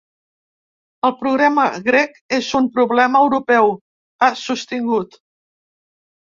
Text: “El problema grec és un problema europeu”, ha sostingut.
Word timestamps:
“El 1.09 1.11
problema 1.17 1.65
grec 1.87 2.17
és 2.37 2.47
un 2.61 2.69
problema 2.79 3.21
europeu”, 3.27 3.71
ha 4.21 4.31
sostingut. 4.45 5.21